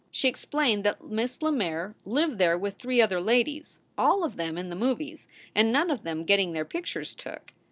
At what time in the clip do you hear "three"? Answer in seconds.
2.79-2.99